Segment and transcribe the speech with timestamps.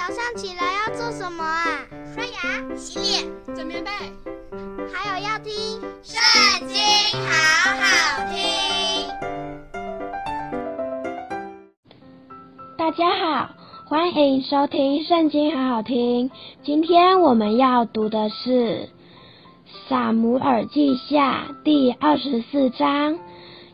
[0.00, 1.84] 早上起来要做什么啊？
[2.14, 3.90] 刷牙、洗脸、整棉被，
[4.90, 5.52] 还有要听
[6.02, 6.78] 《圣经》，
[7.20, 7.28] 好
[7.76, 7.84] 好
[8.32, 8.40] 听。
[12.78, 13.50] 大家好，
[13.84, 16.30] 欢迎收听《圣经》，好好听。
[16.64, 18.88] 今天我们要读的是
[19.90, 23.18] 《撒母耳记下》第二十四章。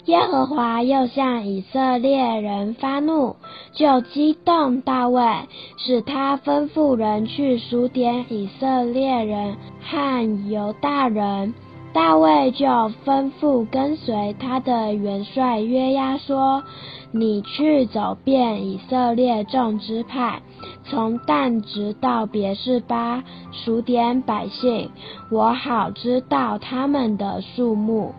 [0.06, 3.34] 耶和华又向以色列人发怒，
[3.72, 5.48] 就激动大卫，
[5.78, 11.54] 使他吩咐人去数点以色列人和犹大人。
[11.92, 12.66] 大卫就
[13.04, 16.62] 吩咐跟随他的元帅约押说
[17.10, 20.40] ：“你去走遍以色列众支派，
[20.84, 24.90] 从但直到别是巴，数点百姓，
[25.32, 28.14] 我好知道他们的数目。”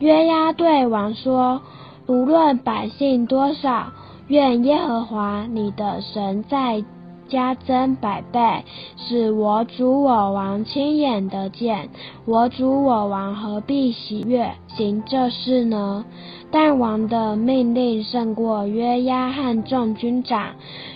[0.00, 1.60] 约押对王说
[2.08, 3.92] ：“无论百姓多少，
[4.28, 6.82] 愿耶和华你的神再
[7.28, 8.64] 加增百倍，
[8.96, 11.90] 使我主我王亲眼得见。
[12.24, 16.04] 我主我王何必喜悦行这事呢？”
[16.50, 20.54] 但王的命令胜过约押和众军长，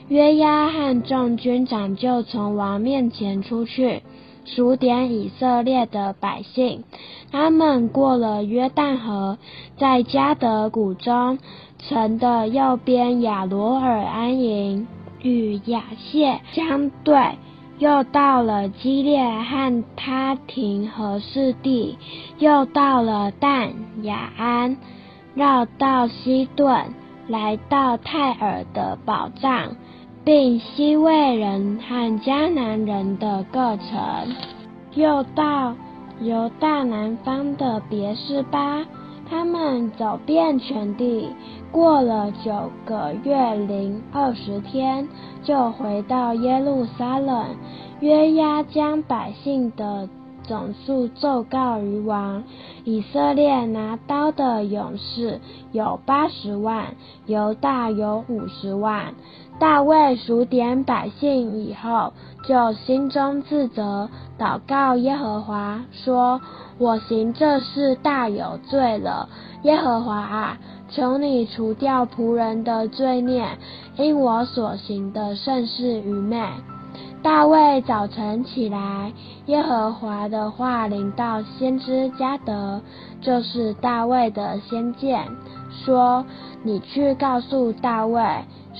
[0.08, 4.02] 约押和众军长就从王面前出去。
[4.44, 6.84] 数点以色列的百姓，
[7.32, 9.38] 他们过了约旦河，
[9.78, 11.38] 在迦得谷中
[11.78, 14.86] 城的右边亚罗尔安营，
[15.22, 17.38] 与亚谢相对，
[17.78, 21.98] 又到了基列和他廷和示地，
[22.38, 23.72] 又到了但
[24.02, 24.76] 雅安，
[25.34, 26.94] 绕到西顿，
[27.28, 29.76] 来到泰尔的宝藏。
[30.24, 33.86] 并西魏人和迦南人的各城，
[34.94, 35.74] 又到
[36.20, 38.86] 犹大南方的别是巴，
[39.28, 41.28] 他们走遍全地，
[41.70, 45.06] 过了九个月零二十天，
[45.42, 47.54] 就回到耶路撒冷。
[48.00, 50.08] 约押将百姓的
[50.42, 52.44] 总数奏告于王。
[52.84, 55.40] 以色列拿刀的勇士
[55.72, 56.94] 有八十万，
[57.26, 59.14] 犹大有五十万。
[59.58, 62.12] 大卫数点百姓以后，
[62.46, 66.40] 就心中自责，祷告耶和华说
[66.78, 69.28] ：“我行这事大有罪了，
[69.62, 70.58] 耶和华啊，
[70.90, 73.46] 求你除掉仆人的罪孽，
[73.96, 76.44] 因我所行的甚是愚昧。”
[77.22, 79.12] 大卫早晨起来，
[79.46, 82.82] 耶和华的话临到先知迦得，
[83.22, 85.26] 就是大卫的先见，
[85.70, 86.26] 说
[86.62, 88.20] ：“你去告诉大卫。”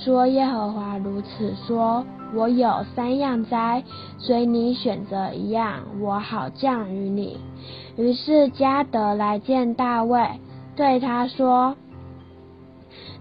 [0.05, 2.05] 说耶和华如此说：
[2.35, 3.83] 我有三样灾，
[4.19, 7.39] 随你选择一样，我好降与你。
[7.97, 10.29] 于是迦得来见大卫，
[10.77, 11.75] 对他说：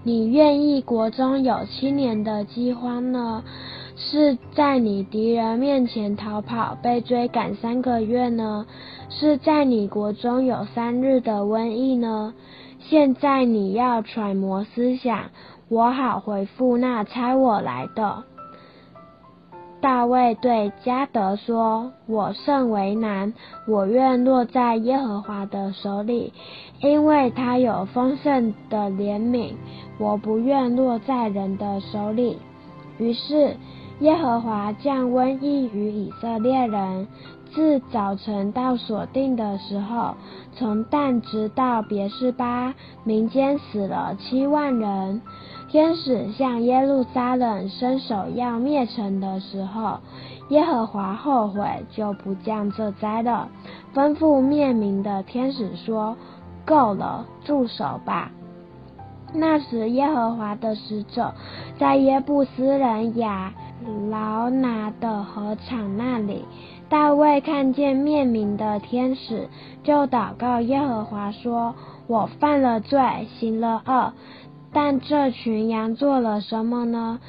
[0.04, 3.46] 你愿意国中有七年的饥荒呢？
[3.96, 8.66] 是在你敌人面前逃跑，被追赶三个月呢？
[9.08, 12.34] 是在你国中有三日的瘟疫呢？
[12.80, 15.30] 现在你要揣摩思想。
[15.74, 18.26] 我好回复那猜我来的。
[19.82, 23.34] 大卫对加德说：“我甚为难，
[23.68, 26.32] 我愿落在耶和华的手里，
[26.80, 29.56] 因为他有丰盛的怜悯，
[29.98, 32.38] 我不愿落在人的手里。”
[33.00, 33.58] 于是
[34.04, 37.08] 耶和华降瘟疫于以色列人，
[37.54, 40.16] 自早晨到所定的时候，
[40.52, 42.74] 从但直到别是巴，
[43.06, 45.22] 民间死了七万人。
[45.70, 50.00] 天使向耶路撒冷伸手要灭城的时候，
[50.50, 53.48] 耶和华后悔，就不降这灾了。
[53.96, 56.18] 吩咐灭民的天使说
[56.68, 58.30] ：“够了，住手吧。”
[59.34, 61.34] 那时，耶和华的使者
[61.80, 63.52] 在耶布斯人雅
[64.10, 66.46] 劳拿的禾场那里。
[66.90, 69.50] 大卫看见面民的天使，
[69.84, 71.74] 就祷告耶和华说
[72.08, 73.00] ：“我犯了罪，
[73.40, 74.14] 行了恶。”
[74.72, 77.20] 但这群羊做了什么呢？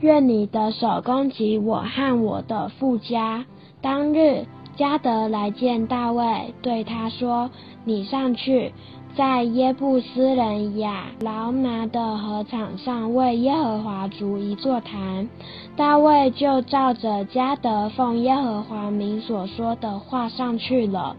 [0.00, 3.44] 愿你的手攻击我和我的富家。
[3.80, 4.46] 当日，
[4.76, 7.50] 迦得来见大卫，对他说
[7.84, 8.72] ：“你上去，
[9.14, 15.28] 在耶布斯人亚劳拿的禾场上为耶和华筑一座坛。”
[15.76, 21.16] 大卫就照着迦得奉耶和华名所说的话上去了。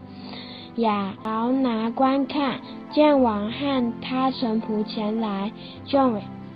[0.76, 2.60] 亚劳拿观看，
[2.92, 5.52] 见王和他臣仆前来，
[5.84, 5.98] 就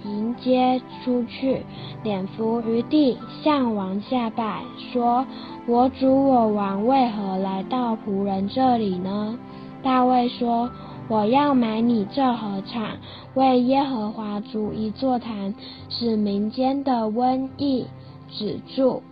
[0.05, 1.63] 迎接出去，
[2.03, 4.63] 脸伏于地，向王下拜，
[4.93, 5.25] 说
[5.67, 9.39] ：“我主我王为何来到仆人这里呢？”
[9.83, 10.71] 大卫说
[11.09, 12.99] ：“我要买你这禾场，
[13.35, 15.55] 为耶和华筑一座坛，
[15.89, 17.87] 使民间的瘟疫
[18.31, 19.03] 止住。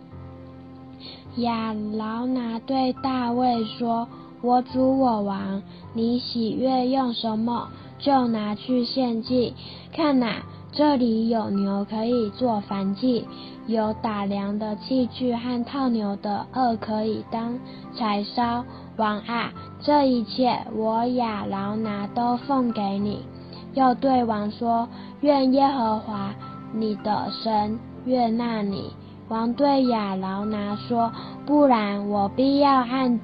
[1.37, 4.07] 亚劳拿对大卫说
[4.41, 5.61] ：“我主我王，
[5.93, 7.67] 你喜悦用什么，
[7.99, 9.55] 就拿去献祭。
[9.91, 10.43] 看哪，
[10.77, 13.25] 这里有牛可以做燔祭，
[13.65, 17.57] 有打粮的器具和套牛的轭可以当
[17.95, 18.63] 柴烧。
[18.95, 19.51] 王啊，
[19.81, 23.25] 这一切我亚劳拿都奉给你。”
[23.73, 24.87] 又对王说
[25.21, 26.35] ：“愿耶和华
[26.71, 28.93] 你的神悦纳你。”
[29.29, 31.11] 王对亚劳拿说
[31.47, 33.19] ：“不然，我必要按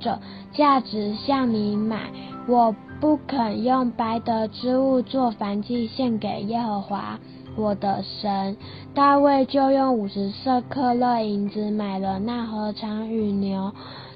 [0.00, 0.20] 着
[0.52, 2.10] 价值向你买。
[2.46, 7.18] 我不肯用白得之物做燔祭献给耶和华
[7.56, 8.56] 我的神。”
[8.94, 13.72] 大卫就用五十色克勒银子买了那禾场与牛。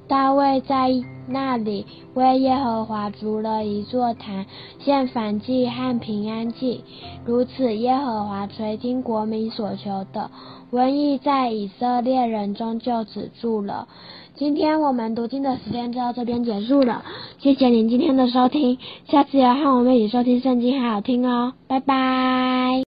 [0.08, 0.90] 大卫在
[1.28, 4.46] 那里为耶和华筑了一座坛，
[4.81, 6.82] 献燔祭和平安祭。
[7.26, 10.31] 如此，耶和华垂听国民所求的。
[10.72, 13.88] 瘟疫在以色列人中就止住了。
[14.34, 17.05] 今天我们读经的时间就到这边结束了，
[17.38, 22.88] 谢谢您今天的收听，下次要和我们一起收听圣经，好好听哦，拜拜。